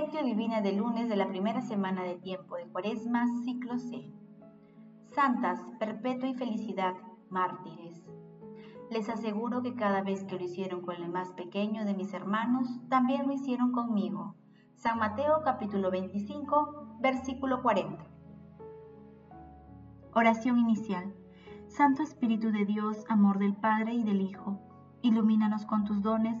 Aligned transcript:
Lectio 0.00 0.22
Divina 0.22 0.60
del 0.60 0.76
lunes 0.76 1.08
de 1.08 1.16
la 1.16 1.26
primera 1.26 1.60
semana 1.60 2.04
de 2.04 2.14
tiempo 2.14 2.54
de 2.54 2.68
Cuaresma, 2.68 3.26
ciclo 3.42 3.80
C. 3.80 4.08
Santas, 5.12 5.58
perpetua 5.80 6.28
y 6.28 6.34
felicidad, 6.34 6.94
mártires. 7.30 8.04
Les 8.92 9.08
aseguro 9.08 9.60
que 9.60 9.74
cada 9.74 10.02
vez 10.02 10.22
que 10.22 10.36
lo 10.36 10.44
hicieron 10.44 10.82
con 10.82 10.94
el 10.94 11.08
más 11.10 11.32
pequeño 11.32 11.84
de 11.84 11.94
mis 11.94 12.14
hermanos, 12.14 12.68
también 12.88 13.26
lo 13.26 13.32
hicieron 13.32 13.72
conmigo. 13.72 14.36
San 14.76 15.00
Mateo 15.00 15.42
capítulo 15.44 15.90
25, 15.90 16.98
versículo 17.00 17.60
40. 17.60 18.06
Oración 20.14 20.60
inicial. 20.60 21.12
Santo 21.66 22.04
Espíritu 22.04 22.52
de 22.52 22.66
Dios, 22.66 23.04
amor 23.08 23.40
del 23.40 23.56
Padre 23.56 23.94
y 23.94 24.04
del 24.04 24.20
Hijo, 24.20 24.60
ilumínanos 25.02 25.66
con 25.66 25.84
tus 25.84 26.02
dones 26.02 26.40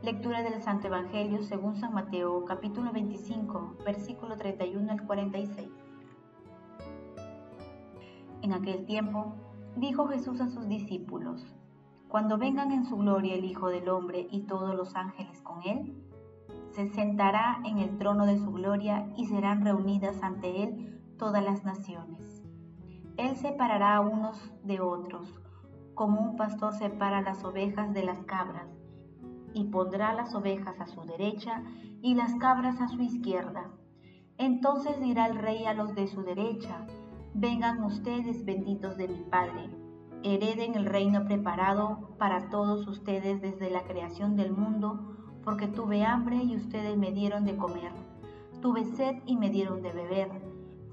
Lectura 0.00 0.44
del 0.44 0.62
Santo 0.62 0.86
Evangelio 0.86 1.42
según 1.42 1.74
San 1.74 1.92
Mateo, 1.92 2.44
capítulo 2.44 2.92
25, 2.92 3.78
versículo 3.84 4.36
31 4.36 4.92
al 4.92 5.04
46. 5.04 5.68
En 8.42 8.52
aquel 8.52 8.86
tiempo, 8.86 9.34
dijo 9.74 10.06
Jesús 10.06 10.40
a 10.40 10.50
sus 10.50 10.68
discípulos, 10.68 11.44
Cuando 12.06 12.38
vengan 12.38 12.70
en 12.70 12.84
su 12.84 12.96
gloria 12.96 13.34
el 13.34 13.44
Hijo 13.44 13.70
del 13.70 13.88
Hombre 13.88 14.28
y 14.30 14.42
todos 14.42 14.72
los 14.76 14.94
ángeles 14.94 15.42
con 15.42 15.64
él, 15.64 16.00
se 16.70 16.88
sentará 16.90 17.58
en 17.64 17.78
el 17.78 17.98
trono 17.98 18.24
de 18.24 18.38
su 18.38 18.52
gloria 18.52 19.12
y 19.16 19.26
serán 19.26 19.64
reunidas 19.64 20.22
ante 20.22 20.62
él 20.62 21.02
todas 21.18 21.42
las 21.42 21.64
naciones. 21.64 22.44
Él 23.16 23.34
separará 23.34 23.96
a 23.96 24.00
unos 24.00 24.52
de 24.62 24.80
otros, 24.80 25.40
como 25.94 26.20
un 26.20 26.36
pastor 26.36 26.72
separa 26.72 27.20
las 27.20 27.42
ovejas 27.42 27.92
de 27.92 28.04
las 28.04 28.22
cabras 28.22 28.77
y 29.58 29.64
pondrá 29.64 30.14
las 30.14 30.34
ovejas 30.34 30.80
a 30.80 30.86
su 30.86 31.02
derecha 31.02 31.64
y 32.00 32.14
las 32.14 32.34
cabras 32.36 32.80
a 32.80 32.88
su 32.88 33.02
izquierda. 33.02 33.70
Entonces 34.36 35.00
dirá 35.00 35.26
el 35.26 35.36
rey 35.36 35.64
a 35.64 35.74
los 35.74 35.96
de 35.96 36.06
su 36.06 36.22
derecha, 36.22 36.86
vengan 37.34 37.82
ustedes 37.82 38.44
benditos 38.44 38.96
de 38.96 39.08
mi 39.08 39.20
Padre, 39.22 39.68
hereden 40.22 40.76
el 40.76 40.86
reino 40.86 41.24
preparado 41.24 42.14
para 42.18 42.48
todos 42.50 42.86
ustedes 42.86 43.40
desde 43.40 43.68
la 43.68 43.82
creación 43.82 44.36
del 44.36 44.52
mundo, 44.52 45.16
porque 45.42 45.66
tuve 45.66 46.04
hambre 46.04 46.36
y 46.36 46.56
ustedes 46.56 46.96
me 46.96 47.10
dieron 47.10 47.44
de 47.44 47.56
comer, 47.56 47.92
tuve 48.62 48.84
sed 48.84 49.16
y 49.26 49.36
me 49.36 49.50
dieron 49.50 49.82
de 49.82 49.92
beber, 49.92 50.30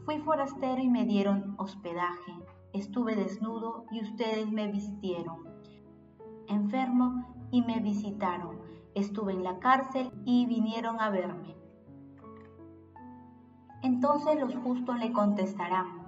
fui 0.05 0.17
forastero 0.17 0.81
y 0.81 0.89
me 0.89 1.05
dieron 1.05 1.53
hospedaje, 1.57 2.33
estuve 2.73 3.15
desnudo 3.15 3.85
y 3.91 4.01
ustedes 4.01 4.51
me 4.51 4.71
vistieron, 4.71 5.43
enfermo 6.47 7.47
y 7.51 7.61
me 7.61 7.79
visitaron. 7.79 8.64
Estuve 8.95 9.33
en 9.33 9.43
la 9.43 9.59
cárcel 9.59 10.11
y 10.25 10.45
vinieron 10.47 10.99
a 10.99 11.09
verme. 11.09 11.55
Entonces 13.83 14.39
los 14.39 14.55
justos 14.55 14.97
le 14.97 15.13
contestarán, 15.13 16.01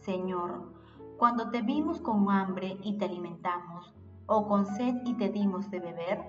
Señor, 0.00 0.74
cuando 1.16 1.50
te 1.50 1.62
vimos 1.62 2.00
con 2.00 2.30
hambre 2.30 2.76
y 2.82 2.98
te 2.98 3.06
alimentamos, 3.06 3.94
o 4.26 4.46
con 4.46 4.66
sed 4.66 4.96
y 5.04 5.14
te 5.14 5.30
dimos 5.30 5.70
de 5.70 5.80
beber, 5.80 6.20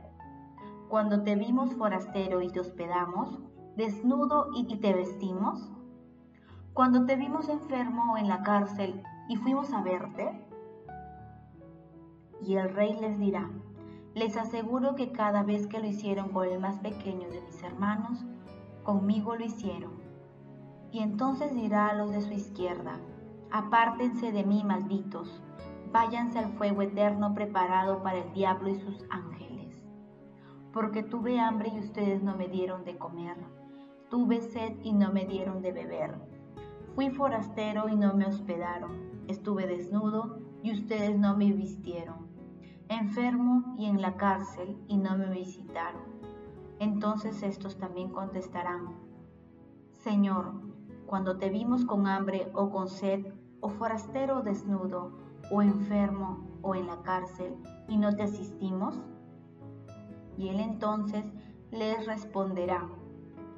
cuando 0.87 1.23
te 1.23 1.35
vimos 1.35 1.73
forastero 1.73 2.41
y 2.41 2.49
te 2.49 2.59
hospedamos, 2.59 3.39
desnudo 3.75 4.49
y 4.55 4.65
te 4.77 4.93
vestimos, 4.93 5.71
cuando 6.73 7.05
te 7.05 7.15
vimos 7.15 7.49
enfermo 7.49 8.13
o 8.13 8.17
en 8.17 8.27
la 8.27 8.43
cárcel 8.43 9.01
y 9.27 9.35
fuimos 9.37 9.73
a 9.73 9.81
verte. 9.81 10.47
Y 12.41 12.55
el 12.55 12.73
rey 12.73 12.97
les 12.99 13.17
dirá, 13.19 13.49
les 14.15 14.37
aseguro 14.37 14.95
que 14.95 15.11
cada 15.11 15.41
vez 15.41 15.65
que 15.65 15.79
lo 15.79 15.87
hicieron 15.87 16.29
con 16.29 16.47
el 16.47 16.59
más 16.59 16.77
pequeño 16.79 17.29
de 17.29 17.41
mis 17.41 17.63
hermanos, 17.63 18.23
conmigo 18.83 19.35
lo 19.35 19.43
hicieron. 19.43 19.93
Y 20.91 20.99
entonces 20.99 21.55
dirá 21.55 21.87
a 21.87 21.95
los 21.95 22.11
de 22.11 22.21
su 22.21 22.31
izquierda, 22.31 22.99
apártense 23.51 24.31
de 24.31 24.43
mí, 24.43 24.63
malditos, 24.63 25.41
váyanse 25.91 26.37
al 26.37 26.51
fuego 26.53 26.83
eterno 26.83 27.33
preparado 27.33 28.03
para 28.03 28.19
el 28.19 28.33
diablo 28.33 28.69
y 28.69 28.75
sus 28.75 29.03
ángeles. 29.09 29.83
Porque 30.71 31.01
tuve 31.01 31.39
hambre 31.39 31.71
y 31.73 31.79
ustedes 31.79 32.21
no 32.21 32.35
me 32.35 32.47
dieron 32.47 32.85
de 32.85 32.97
comer, 32.97 33.37
tuve 34.11 34.41
sed 34.41 34.73
y 34.83 34.93
no 34.93 35.11
me 35.11 35.25
dieron 35.25 35.63
de 35.63 35.71
beber, 35.71 36.15
fui 36.93 37.09
forastero 37.09 37.89
y 37.89 37.95
no 37.95 38.13
me 38.13 38.27
hospedaron, 38.27 38.91
estuve 39.27 39.65
desnudo 39.65 40.37
y 40.61 40.71
ustedes 40.71 41.17
no 41.17 41.35
me 41.35 41.51
vistieron 41.51 42.32
enfermo 42.95 43.75
y 43.77 43.85
en 43.85 44.01
la 44.01 44.15
cárcel 44.17 44.77
y 44.87 44.97
no 44.97 45.17
me 45.17 45.29
visitaron. 45.29 46.01
Entonces 46.79 47.43
estos 47.43 47.77
también 47.77 48.09
contestarán, 48.09 48.89
Señor, 49.97 50.53
cuando 51.05 51.37
te 51.37 51.49
vimos 51.49 51.85
con 51.85 52.07
hambre 52.07 52.51
o 52.53 52.69
con 52.69 52.87
sed, 52.87 53.25
o 53.61 53.69
forastero 53.69 54.41
desnudo, 54.41 55.11
o 55.51 55.61
enfermo 55.61 56.45
o 56.61 56.75
en 56.75 56.87
la 56.87 57.01
cárcel, 57.01 57.55
y 57.87 57.97
no 57.97 58.15
te 58.15 58.23
asistimos? 58.23 58.99
Y 60.37 60.49
él 60.49 60.59
entonces 60.59 61.25
les 61.71 62.05
responderá, 62.05 62.89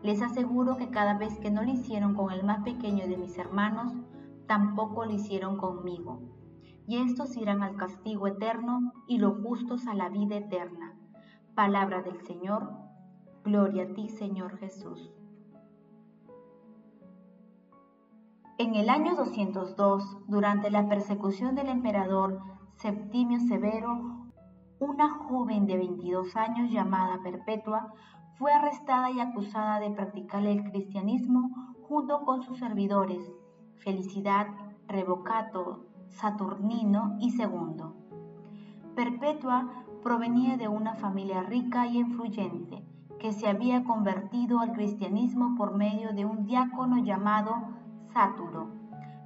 les 0.04 0.22
aseguro 0.22 0.78
que 0.78 0.90
cada 0.90 1.18
vez 1.18 1.40
que 1.40 1.50
no 1.50 1.64
lo 1.64 1.72
hicieron 1.72 2.14
con 2.14 2.32
el 2.32 2.44
más 2.44 2.64
pequeño 2.64 3.08
de 3.08 3.18
mis 3.18 3.38
hermanos, 3.38 3.94
tampoco 4.46 5.06
lo 5.06 5.12
hicieron 5.12 5.58
conmigo 5.58 6.35
y 6.88 6.98
estos 6.98 7.36
irán 7.38 7.64
al 7.64 7.76
castigo 7.76 8.28
eterno 8.28 8.94
y 9.08 9.18
los 9.18 9.42
justos 9.42 9.88
a 9.88 9.94
la 9.94 10.10
vida 10.10 10.38
eterna. 10.38 10.94
Palabra 11.56 12.02
del 12.02 12.22
Señor, 12.22 12.70
gloria 13.44 13.84
a 13.84 13.94
ti 13.94 14.10
Señor 14.10 14.58
Jesús. 14.58 15.12
En 18.58 18.76
el 18.76 18.90
año 18.90 19.16
202, 19.16 20.28
durante 20.28 20.70
la 20.70 20.88
persecución 20.88 21.56
del 21.56 21.68
emperador 21.68 22.40
Septimio 22.78 23.40
Severo, 23.40 24.30
una 24.80 25.10
joven 25.10 25.66
de 25.66 25.78
22 25.78 26.36
años 26.36 26.72
llamada 26.72 27.22
Perpetua 27.24 27.94
fue 28.38 28.52
arrestada 28.52 29.12
y 29.12 29.20
acusada 29.20 29.80
de 29.80 29.92
practicar 29.92 30.46
el 30.46 30.64
cristianismo 30.72 31.50
junto 31.88 32.24
con 32.26 32.44
sus 32.44 32.60
servidores, 32.60 33.32
Felicidad, 33.78 34.48
Revocato, 34.88 35.86
Saturnino 36.10 37.18
y 37.20 37.32
Segundo. 37.32 37.96
Perpetua 38.96 39.86
provenía 40.04 40.56
de 40.56 40.68
una 40.68 40.96
familia 40.96 41.44
rica 41.44 41.88
y 41.88 41.98
influyente 41.98 42.86
que 43.20 43.34
se 43.34 43.48
había 43.48 43.84
convertido 43.84 44.60
al 44.60 44.72
cristianismo 44.72 45.56
por 45.58 45.76
medio 45.76 46.14
de 46.14 46.26
un 46.26 46.46
diácono 46.46 47.04
llamado 47.04 47.56
Sáturo. 48.14 48.70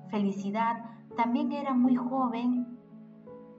Felicidad 0.10 0.86
también 1.16 1.52
era 1.52 1.74
muy 1.74 1.96
joven 1.96 2.80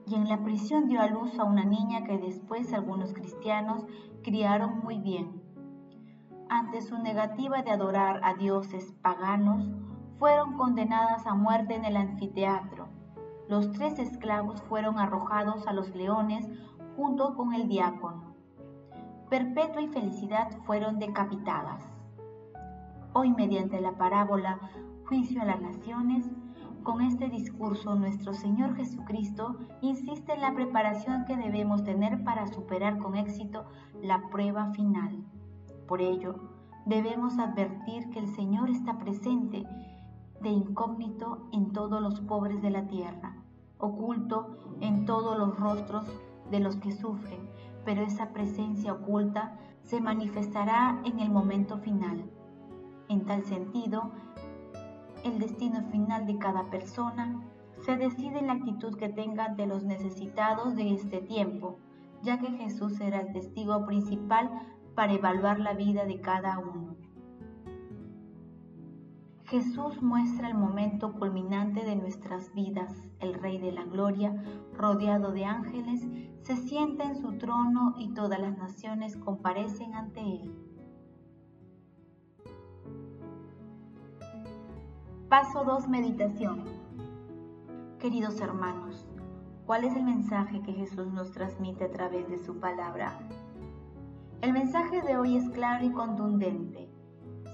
y 0.05 0.15
en 0.15 0.27
la 0.27 0.43
prisión 0.43 0.87
dio 0.87 0.99
a 0.99 1.07
luz 1.07 1.37
a 1.39 1.43
una 1.43 1.63
niña 1.63 2.03
que 2.03 2.17
después 2.17 2.73
algunos 2.73 3.13
cristianos 3.13 3.85
criaron 4.23 4.79
muy 4.79 4.99
bien. 4.99 5.41
Ante 6.49 6.81
su 6.81 6.97
negativa 6.97 7.61
de 7.61 7.71
adorar 7.71 8.19
a 8.23 8.33
dioses 8.33 8.93
paganos, 9.01 9.69
fueron 10.17 10.57
condenadas 10.57 11.25
a 11.27 11.35
muerte 11.35 11.75
en 11.75 11.85
el 11.85 11.95
anfiteatro 11.95 13.00
los 13.51 13.69
tres 13.73 13.99
esclavos 13.99 14.61
fueron 14.61 14.97
arrojados 14.97 15.67
a 15.67 15.73
los 15.73 15.93
leones 15.93 16.49
junto 16.95 17.35
con 17.35 17.53
el 17.53 17.67
diácono. 17.67 18.33
Perpetua 19.29 19.81
y 19.81 19.89
Felicidad 19.89 20.57
fueron 20.63 20.99
decapitadas. 20.99 21.83
Hoy 23.11 23.31
mediante 23.31 23.81
la 23.81 23.91
parábola 23.97 24.57
Juicio 25.05 25.41
a 25.41 25.45
las 25.45 25.59
Naciones, 25.59 26.31
con 26.83 27.01
este 27.01 27.27
discurso 27.27 27.93
nuestro 27.95 28.33
Señor 28.33 28.77
Jesucristo 28.77 29.57
insiste 29.81 30.31
en 30.31 30.39
la 30.39 30.53
preparación 30.53 31.25
que 31.25 31.35
debemos 31.35 31.83
tener 31.83 32.23
para 32.23 32.47
superar 32.47 32.99
con 32.99 33.17
éxito 33.17 33.65
la 34.01 34.29
prueba 34.29 34.71
final. 34.71 35.25
Por 35.89 36.01
ello, 36.01 36.35
debemos 36.85 37.37
advertir 37.37 38.09
que 38.11 38.19
el 38.19 38.29
Señor 38.29 38.69
está 38.69 38.97
presente 38.97 39.65
de 40.41 40.49
incógnito 40.49 41.47
en 41.51 41.71
todos 41.71 42.01
los 42.01 42.19
pobres 42.21 42.61
de 42.61 42.69
la 42.69 42.87
tierra, 42.87 43.35
oculto 43.77 44.57
en 44.81 45.05
todos 45.05 45.37
los 45.37 45.57
rostros 45.59 46.05
de 46.49 46.59
los 46.59 46.75
que 46.77 46.91
sufren, 46.91 47.49
pero 47.85 48.01
esa 48.01 48.29
presencia 48.33 48.93
oculta 48.93 49.57
se 49.83 50.01
manifestará 50.01 51.01
en 51.05 51.19
el 51.19 51.29
momento 51.29 51.77
final. 51.77 52.29
En 53.09 53.25
tal 53.25 53.43
sentido, 53.43 54.11
el 55.23 55.39
destino 55.39 55.83
final 55.91 56.25
de 56.25 56.37
cada 56.37 56.69
persona 56.69 57.41
se 57.81 57.97
decide 57.97 58.39
en 58.39 58.47
la 58.47 58.53
actitud 58.53 58.95
que 58.95 59.09
tenga 59.09 59.45
ante 59.45 59.65
los 59.65 59.83
necesitados 59.83 60.75
de 60.75 60.93
este 60.93 61.21
tiempo, 61.21 61.79
ya 62.21 62.39
que 62.39 62.51
Jesús 62.51 62.95
será 62.95 63.21
el 63.21 63.33
testigo 63.33 63.85
principal 63.85 64.49
para 64.95 65.13
evaluar 65.13 65.59
la 65.59 65.73
vida 65.73 66.05
de 66.05 66.21
cada 66.21 66.59
uno. 66.59 66.95
Jesús 69.51 70.01
muestra 70.01 70.47
el 70.47 70.53
momento 70.53 71.11
culminante 71.11 71.83
de 71.83 71.97
nuestras 71.97 72.53
vidas. 72.53 72.89
El 73.19 73.33
Rey 73.33 73.57
de 73.57 73.73
la 73.73 73.83
Gloria, 73.83 74.33
rodeado 74.77 75.33
de 75.33 75.43
ángeles, 75.43 76.07
se 76.43 76.55
sienta 76.55 77.03
en 77.03 77.17
su 77.17 77.37
trono 77.37 77.95
y 77.97 78.13
todas 78.13 78.39
las 78.39 78.57
naciones 78.57 79.17
comparecen 79.17 79.93
ante 79.93 80.21
él. 80.21 80.55
Paso 85.27 85.65
2. 85.65 85.89
Meditación. 85.89 86.63
Queridos 87.99 88.39
hermanos, 88.39 89.05
¿cuál 89.65 89.83
es 89.83 89.93
el 89.97 90.03
mensaje 90.03 90.61
que 90.61 90.71
Jesús 90.71 91.11
nos 91.11 91.33
transmite 91.33 91.83
a 91.83 91.91
través 91.91 92.29
de 92.29 92.37
su 92.37 92.57
palabra? 92.57 93.19
El 94.39 94.53
mensaje 94.53 95.01
de 95.01 95.17
hoy 95.17 95.35
es 95.35 95.49
claro 95.49 95.85
y 95.85 95.91
contundente. 95.91 96.90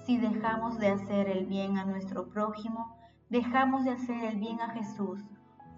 Si 0.07 0.18
dejamos 0.18 0.80
de 0.80 0.88
hacer 0.88 1.27
el 1.27 1.48
bien 1.48 1.77
a 1.77 1.83
nuestro 1.83 2.30
prójimo, 2.30 2.95
dejamos 3.30 3.83
de 3.83 3.92
hacer 3.92 4.24
el 4.24 4.38
bien 4.38 4.62
a 4.62 4.69
Jesús, 4.69 5.19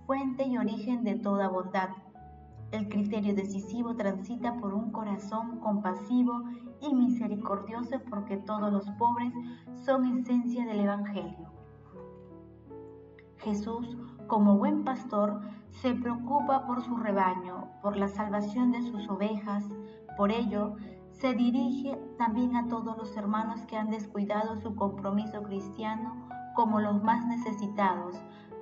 fuente 0.06 0.46
y 0.46 0.56
origen 0.56 1.04
de 1.04 1.16
toda 1.16 1.48
bondad. 1.48 1.90
El 2.72 2.90
criterio 2.90 3.34
decisivo 3.34 3.96
transita 3.96 4.56
por 4.58 4.76
un 4.76 4.92
corazón 4.92 5.60
compasivo 5.62 6.44
y 6.80 6.94
misericordioso 6.94 8.02
porque 8.08 8.38
todos 8.38 8.72
los 8.72 8.88
pobres 9.00 9.34
son 9.84 10.06
esencia 10.20 10.64
del 10.64 10.82
Evangelio. 10.82 11.52
Jesús, 13.38 13.98
como 14.28 14.60
buen 14.60 14.84
pastor, 14.84 15.42
se 15.72 15.96
preocupa 15.96 16.68
por 16.68 16.84
su 16.84 16.96
rebaño, 16.98 17.68
por 17.82 17.98
la 17.98 18.08
salvación 18.08 18.72
de 18.74 18.84
sus 18.84 19.10
ovejas. 19.10 19.64
Por 20.18 20.32
ello, 20.32 20.76
se 21.20 21.34
dirige 21.34 22.00
también 22.18 22.56
a 22.56 22.68
todos 22.68 22.98
los 22.98 23.16
hermanos 23.18 23.60
que 23.66 23.76
han 23.76 23.90
descuidado 23.90 24.56
su 24.56 24.74
compromiso 24.76 25.44
cristiano 25.44 26.16
como 26.56 26.80
los 26.80 27.04
más 27.04 27.26
necesitados, 27.26 28.16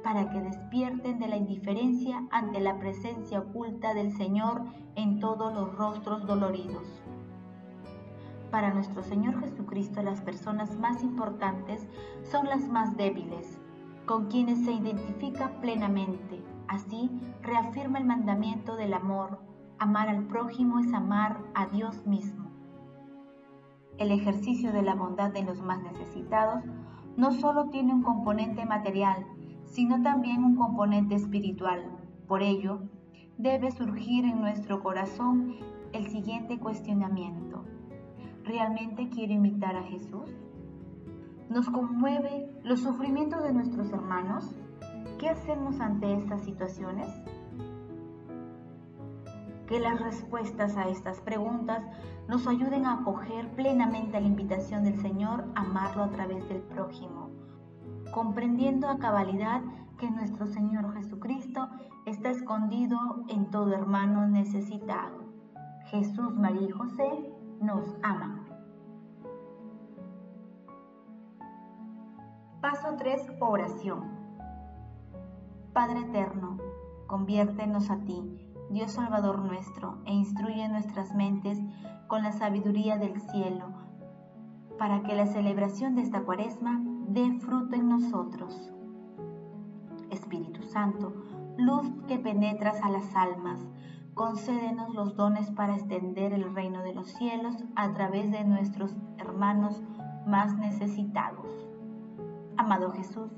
para 0.04 0.32
que 0.32 0.42
despierten 0.42 1.20
de 1.20 1.28
la 1.28 1.38
indiferencia 1.38 2.26
ante 2.32 2.60
la 2.60 2.80
presencia 2.80 3.40
oculta 3.40 3.94
del 3.94 4.12
Señor 4.12 4.64
en 4.96 5.20
todos 5.20 5.54
los 5.54 5.76
rostros 5.76 6.26
doloridos. 6.26 6.84
Para 8.50 8.74
nuestro 8.74 9.04
Señor 9.04 9.40
Jesucristo 9.40 10.02
las 10.02 10.22
personas 10.22 10.76
más 10.80 11.04
importantes 11.04 11.86
son 12.24 12.48
las 12.48 12.68
más 12.68 12.98
débiles, 12.98 13.60
con 14.08 14.30
quienes 14.30 14.66
se 14.66 14.72
identifica 14.72 15.52
plenamente. 15.62 16.42
Así 16.68 17.12
reafirma 17.44 18.00
el 18.00 18.06
mandamiento 18.06 18.76
del 18.78 18.94
amor. 18.94 19.40
Amar 19.78 20.10
al 20.10 20.24
prójimo 20.24 20.80
es 20.80 20.92
amar 20.94 21.38
a 21.54 21.68
Dios 21.68 22.06
mismo 22.08 22.47
el 23.98 24.12
ejercicio 24.12 24.72
de 24.72 24.82
la 24.82 24.96
bondad 24.96 25.32
de 25.32 25.44
los 25.44 25.62
más 25.62 25.82
necesitados 25.82 26.64
no 27.16 27.32
solo 27.32 27.70
tiene 27.70 27.94
un 27.94 28.04
componente 28.04 28.66
material, 28.66 29.26
sino 29.66 30.02
también 30.02 30.44
un 30.44 30.56
componente 30.56 31.16
espiritual. 31.16 31.84
Por 32.28 32.44
ello, 32.44 32.82
debe 33.38 33.72
surgir 33.72 34.26
en 34.26 34.40
nuestro 34.40 34.84
corazón 34.84 35.56
el 35.94 36.08
siguiente 36.08 36.60
cuestionamiento. 36.60 37.64
¿Realmente 38.44 39.10
quiero 39.10 39.34
imitar 39.34 39.76
a 39.76 39.84
Jesús? 39.84 40.30
¿Nos 41.50 41.70
conmueve 41.70 42.50
los 42.64 42.82
sufrimientos 42.82 43.44
de 43.44 43.54
nuestros 43.54 43.92
hermanos? 43.92 44.56
¿Qué 45.18 45.30
hacemos 45.30 45.80
ante 45.80 46.14
estas 46.14 46.44
situaciones? 46.44 47.08
Que 49.68 49.80
las 49.80 50.00
respuestas 50.00 50.78
a 50.78 50.88
estas 50.88 51.20
preguntas 51.22 51.84
nos 52.28 52.48
ayuden 52.48 52.86
a 52.86 53.02
acoger 53.02 53.50
plenamente 53.56 54.20
la 54.20 54.28
invitación 54.28 54.84
del 54.84 55.00
Señor 55.02 55.46
a 55.56 55.62
amarlo 55.62 56.04
a 56.04 56.10
través 56.10 56.48
del 56.48 56.62
prójimo, 56.62 57.30
comprendiendo 58.12 58.90
a 58.90 58.98
cabalidad 58.98 59.62
que 59.98 60.10
nuestro 60.10 60.48
Señor 60.48 60.94
Jesucristo 60.94 61.70
está 62.06 62.30
escondido 62.30 62.98
en 63.28 63.50
todo 63.52 63.74
hermano 63.74 64.28
necesitado. 64.28 65.26
Jesús, 65.88 66.34
María 66.36 66.68
y 66.68 66.72
José 66.72 67.34
nos 67.62 67.84
aman. 68.04 68.46
Paso 72.62 72.96
3. 72.98 73.34
Oración. 73.40 74.04
Padre 75.74 76.00
eterno, 76.00 76.58
conviértenos 77.08 77.90
a 77.90 77.98
ti 78.00 78.47
Dios 78.70 78.92
Salvador 78.92 79.40
nuestro, 79.40 79.98
e 80.06 80.14
instruye 80.14 80.68
nuestras 80.68 81.16
mentes 81.16 81.58
con 82.08 82.22
la 82.24 82.34
sabiduría 82.34 82.98
del 82.98 83.20
cielo, 83.22 83.66
para 84.78 85.04
que 85.04 85.16
la 85.16 85.26
celebración 85.26 85.96
de 85.96 86.02
esta 86.02 86.24
cuaresma 86.24 86.82
dé 87.08 87.32
fruto 87.40 87.76
en 87.76 87.88
nosotros. 87.88 88.74
Espíritu 90.10 90.64
Santo, 90.64 91.14
luz 91.58 91.90
que 92.08 92.20
penetras 92.20 92.82
a 92.84 92.90
las 92.90 93.16
almas, 93.16 93.66
concédenos 94.14 94.94
los 94.94 95.16
dones 95.16 95.50
para 95.52 95.76
extender 95.76 96.34
el 96.34 96.54
reino 96.54 96.84
de 96.84 96.94
los 96.94 97.08
cielos 97.14 97.64
a 97.76 97.94
través 97.94 98.32
de 98.32 98.44
nuestros 98.44 98.98
hermanos 99.18 99.82
más 100.26 100.58
necesitados. 100.58 101.70
Amado 102.58 102.92
Jesús, 102.92 103.32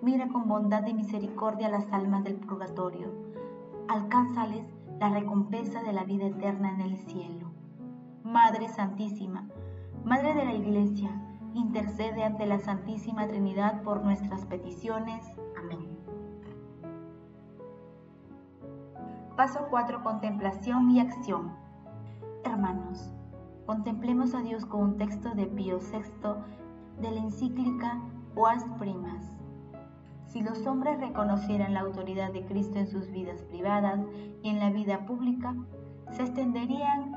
mira 0.00 0.28
con 0.28 0.48
bondad 0.48 0.86
y 0.86 0.94
misericordia 0.94 1.68
las 1.68 1.92
almas 1.92 2.24
del 2.24 2.36
purgatorio 2.36 3.29
alcánzales 3.90 4.64
la 5.00 5.08
recompensa 5.08 5.82
de 5.82 5.92
la 5.92 6.04
vida 6.04 6.26
eterna 6.26 6.70
en 6.70 6.80
el 6.80 6.96
cielo. 6.96 7.50
Madre 8.22 8.68
Santísima, 8.68 9.48
Madre 10.04 10.32
de 10.34 10.44
la 10.44 10.54
Iglesia, 10.54 11.10
intercede 11.54 12.22
ante 12.22 12.46
la 12.46 12.60
Santísima 12.60 13.26
Trinidad 13.26 13.82
por 13.82 14.04
nuestras 14.04 14.46
peticiones. 14.46 15.26
Amén. 15.58 15.88
Paso 19.36 19.66
4. 19.70 20.04
Contemplación 20.04 20.90
y 20.92 21.00
acción. 21.00 21.52
Hermanos, 22.44 23.12
contemplemos 23.66 24.34
a 24.34 24.42
Dios 24.42 24.66
con 24.66 24.82
un 24.82 24.96
texto 24.98 25.30
de 25.34 25.46
Pío 25.46 25.78
VI 25.78 27.00
de 27.00 27.10
la 27.10 27.20
encíclica 27.20 28.00
Oas 28.36 28.64
Primas. 28.78 29.29
Si 30.30 30.42
los 30.42 30.64
hombres 30.64 31.00
reconocieran 31.00 31.74
la 31.74 31.80
autoridad 31.80 32.32
de 32.32 32.44
Cristo 32.44 32.78
en 32.78 32.86
sus 32.86 33.10
vidas 33.10 33.42
privadas 33.42 33.98
y 34.44 34.48
en 34.48 34.60
la 34.60 34.70
vida 34.70 35.04
pública, 35.04 35.56
se 36.12 36.22
extenderían 36.22 37.16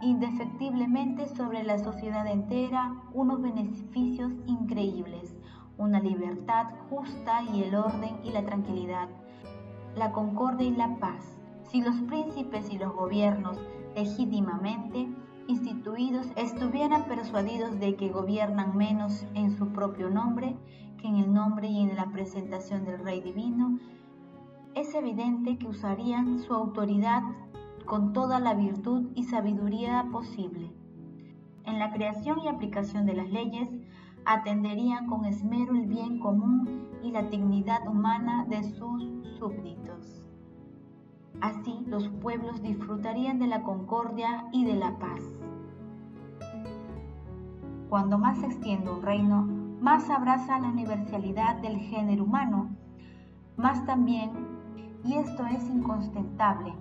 indefectiblemente 0.00 1.26
sobre 1.26 1.64
la 1.64 1.76
sociedad 1.78 2.24
entera 2.28 2.94
unos 3.12 3.42
beneficios 3.42 4.32
increíbles, 4.46 5.34
una 5.76 5.98
libertad 5.98 6.66
justa 6.88 7.42
y 7.52 7.64
el 7.64 7.74
orden 7.74 8.20
y 8.22 8.30
la 8.30 8.44
tranquilidad, 8.44 9.08
la 9.96 10.12
concordia 10.12 10.68
y 10.68 10.76
la 10.76 10.94
paz. 11.00 11.40
Si 11.64 11.82
los 11.82 11.96
príncipes 12.02 12.70
y 12.70 12.78
los 12.78 12.94
gobiernos 12.94 13.58
legítimamente 13.96 15.08
instituidos 15.48 16.28
estuvieran 16.36 17.06
persuadidos 17.06 17.80
de 17.80 17.96
que 17.96 18.08
gobiernan 18.08 18.76
menos 18.76 19.26
en 19.34 19.50
su 19.58 19.66
propio 19.72 20.10
nombre 20.10 20.54
en 21.06 21.16
el 21.16 21.32
nombre 21.32 21.68
y 21.68 21.80
en 21.80 21.96
la 21.96 22.10
presentación 22.10 22.84
del 22.84 22.98
Rey 22.98 23.20
Divino, 23.20 23.78
es 24.74 24.94
evidente 24.94 25.56
que 25.56 25.68
usarían 25.68 26.38
su 26.40 26.52
autoridad 26.52 27.22
con 27.86 28.12
toda 28.12 28.40
la 28.40 28.54
virtud 28.54 29.10
y 29.14 29.24
sabiduría 29.24 30.06
posible. 30.10 30.70
En 31.64 31.78
la 31.78 31.92
creación 31.92 32.40
y 32.40 32.48
aplicación 32.48 33.06
de 33.06 33.14
las 33.14 33.30
leyes, 33.30 33.68
atenderían 34.24 35.06
con 35.06 35.24
esmero 35.24 35.74
el 35.74 35.86
bien 35.86 36.18
común 36.18 36.88
y 37.02 37.12
la 37.12 37.22
dignidad 37.22 37.86
humana 37.88 38.44
de 38.48 38.62
sus 38.64 39.04
súbditos. 39.38 40.26
Así 41.40 41.84
los 41.86 42.08
pueblos 42.08 42.62
disfrutarían 42.62 43.38
de 43.38 43.46
la 43.46 43.62
concordia 43.62 44.48
y 44.52 44.64
de 44.64 44.74
la 44.74 44.98
paz. 44.98 45.22
Cuando 47.88 48.18
más 48.18 48.38
se 48.38 48.46
extiende 48.46 48.90
un 48.90 49.02
reino, 49.02 49.55
más 49.86 50.10
abraza 50.10 50.58
la 50.58 50.66
universalidad 50.66 51.62
del 51.62 51.78
género 51.78 52.24
humano, 52.24 52.74
más 53.56 53.86
también, 53.86 54.32
y 55.04 55.14
esto 55.14 55.46
es 55.46 55.62
inconstentable, 55.68 56.74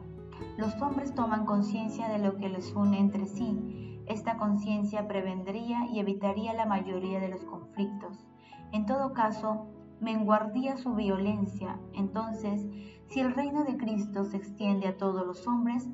los 0.58 0.82
hombres 0.82 1.14
toman 1.14 1.46
conciencia 1.46 2.10
de 2.10 2.18
lo 2.18 2.36
que 2.38 2.50
les 2.50 2.74
une 2.74 3.00
entre 3.00 3.28
sí. 3.28 4.02
Esta 4.08 4.38
conciencia 4.38 5.08
prevendría 5.08 5.86
y 5.86 6.00
evitaría 6.00 6.54
la 6.54 6.66
mayoría 6.66 7.20
de 7.20 7.30
los 7.30 7.46
conflictos. 7.46 8.28
En 8.72 8.88
todo 8.88 9.14
caso, 9.14 9.68
menguardía 10.02 10.76
su 10.76 10.96
violencia. 10.96 11.78
Entonces, 11.94 12.66
si 13.10 13.20
el 13.20 13.36
reino 13.36 13.66
de 13.66 13.78
Cristo 13.78 14.26
se 14.26 14.38
extiende 14.38 14.88
a 14.88 14.98
todos 14.98 15.28
los 15.28 15.48
hombres, 15.48 15.88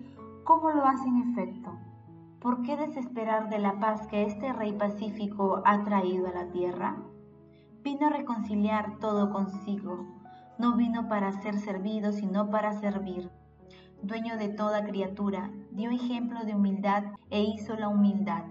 ¿cómo 0.46 0.70
lo 0.70 0.86
hace 0.86 1.10
en 1.10 1.30
efecto? 1.30 1.78
¿Por 2.42 2.64
qué 2.64 2.76
desesperar 2.76 3.50
de 3.50 3.60
la 3.60 3.80
paz 3.80 4.08
que 4.08 4.24
este 4.24 4.52
Rey 4.52 4.74
pacífico 4.74 5.62
ha 5.64 5.84
traído 5.84 6.28
a 6.28 6.32
la 6.32 6.52
tierra? 6.52 6.98
vino 7.84 8.08
a 8.08 8.10
reconciliar 8.10 8.98
todo 9.00 9.32
consigo. 9.32 10.06
No 10.58 10.76
vino 10.76 11.08
para 11.08 11.32
ser 11.32 11.58
servido, 11.60 12.12
sino 12.12 12.50
para 12.50 12.74
servir. 12.74 13.30
Dueño 14.04 14.38
de 14.38 14.50
toda 14.50 14.84
criatura, 14.84 15.52
dio 15.72 15.92
ejemplo 15.92 16.44
de 16.44 16.56
humildad 16.56 17.04
e 17.30 17.44
hizo 17.44 17.76
la 17.76 17.88
humildad. 17.88 18.44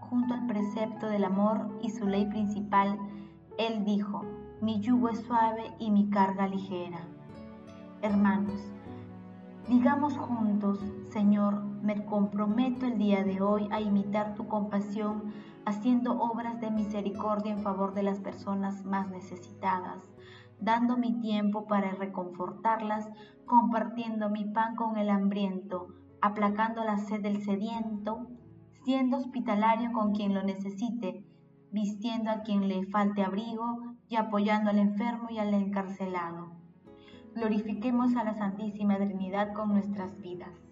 Junto 0.00 0.34
al 0.34 0.46
precepto 0.46 1.08
del 1.08 1.24
amor 1.24 1.78
y 1.82 1.90
su 1.90 2.06
ley 2.06 2.26
principal, 2.26 2.98
él 3.58 3.84
dijo, 3.84 4.24
mi 4.60 4.80
yugo 4.80 5.08
es 5.08 5.20
suave 5.20 5.72
y 5.78 5.90
mi 5.90 6.10
carga 6.10 6.46
ligera. 6.46 7.00
Hermanos, 8.02 8.60
digamos 9.68 10.16
juntos, 10.16 10.78
Señor, 11.10 11.71
me 11.82 12.04
comprometo 12.04 12.86
el 12.86 12.96
día 12.96 13.24
de 13.24 13.42
hoy 13.42 13.68
a 13.72 13.80
imitar 13.80 14.34
tu 14.34 14.46
compasión, 14.46 15.32
haciendo 15.64 16.20
obras 16.20 16.60
de 16.60 16.70
misericordia 16.70 17.52
en 17.52 17.62
favor 17.62 17.92
de 17.92 18.04
las 18.04 18.20
personas 18.20 18.84
más 18.84 19.10
necesitadas, 19.10 19.98
dando 20.60 20.96
mi 20.96 21.20
tiempo 21.20 21.66
para 21.66 21.90
reconfortarlas, 21.92 23.10
compartiendo 23.46 24.30
mi 24.30 24.44
pan 24.44 24.76
con 24.76 24.96
el 24.96 25.10
hambriento, 25.10 25.88
aplacando 26.20 26.84
la 26.84 26.98
sed 26.98 27.20
del 27.20 27.42
sediento, 27.42 28.28
siendo 28.84 29.16
hospitalario 29.16 29.92
con 29.92 30.12
quien 30.12 30.34
lo 30.34 30.42
necesite, 30.44 31.24
vistiendo 31.72 32.30
a 32.30 32.42
quien 32.42 32.68
le 32.68 32.86
falte 32.86 33.24
abrigo 33.24 33.96
y 34.08 34.16
apoyando 34.16 34.70
al 34.70 34.78
enfermo 34.78 35.28
y 35.30 35.38
al 35.38 35.52
encarcelado. 35.52 36.52
Glorifiquemos 37.34 38.14
a 38.16 38.24
la 38.24 38.34
Santísima 38.34 38.98
Trinidad 38.98 39.52
con 39.54 39.70
nuestras 39.70 40.20
vidas. 40.20 40.71